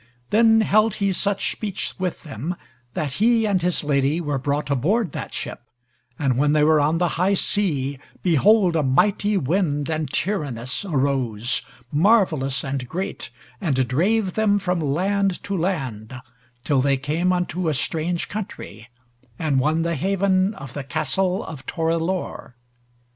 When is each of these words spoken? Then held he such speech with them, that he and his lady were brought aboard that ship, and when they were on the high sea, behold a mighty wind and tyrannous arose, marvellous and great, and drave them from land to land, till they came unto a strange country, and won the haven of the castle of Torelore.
Then 0.31 0.61
held 0.61 0.95
he 0.95 1.11
such 1.13 1.51
speech 1.51 1.93
with 1.99 2.23
them, 2.23 2.55
that 2.95 3.11
he 3.21 3.45
and 3.45 3.61
his 3.61 3.83
lady 3.83 4.19
were 4.19 4.39
brought 4.39 4.71
aboard 4.71 5.11
that 5.11 5.31
ship, 5.31 5.61
and 6.17 6.39
when 6.39 6.53
they 6.53 6.63
were 6.63 6.79
on 6.81 6.97
the 6.97 7.07
high 7.21 7.35
sea, 7.35 7.99
behold 8.23 8.75
a 8.75 8.81
mighty 8.81 9.37
wind 9.37 9.91
and 9.91 10.09
tyrannous 10.09 10.83
arose, 10.85 11.61
marvellous 11.91 12.63
and 12.63 12.89
great, 12.89 13.29
and 13.61 13.87
drave 13.87 14.33
them 14.33 14.57
from 14.57 14.79
land 14.81 15.43
to 15.43 15.55
land, 15.55 16.15
till 16.63 16.81
they 16.81 16.97
came 16.97 17.31
unto 17.31 17.67
a 17.69 17.73
strange 17.75 18.27
country, 18.27 18.87
and 19.37 19.59
won 19.59 19.83
the 19.83 19.93
haven 19.93 20.55
of 20.55 20.73
the 20.73 20.83
castle 20.83 21.43
of 21.45 21.63
Torelore. 21.67 22.55